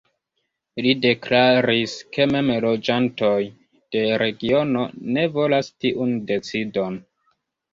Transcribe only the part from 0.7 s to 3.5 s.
Li deklaris ke mem loĝantoj